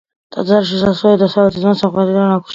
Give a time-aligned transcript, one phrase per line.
[0.35, 2.49] ტაძარს შესასვლელი დასავლეთიდან და სამხრეთიდან აქვს.